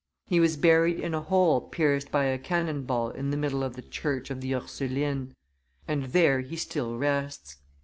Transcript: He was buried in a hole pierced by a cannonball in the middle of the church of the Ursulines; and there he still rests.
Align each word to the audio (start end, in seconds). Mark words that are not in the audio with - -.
He 0.25 0.39
was 0.39 0.57
buried 0.57 0.99
in 0.99 1.13
a 1.13 1.21
hole 1.21 1.61
pierced 1.61 2.09
by 2.09 2.23
a 2.25 2.39
cannonball 2.39 3.11
in 3.11 3.29
the 3.29 3.37
middle 3.37 3.63
of 3.63 3.75
the 3.75 3.83
church 3.83 4.31
of 4.31 4.41
the 4.41 4.51
Ursulines; 4.55 5.35
and 5.87 6.05
there 6.05 6.39
he 6.39 6.55
still 6.55 6.97
rests. 6.97 7.57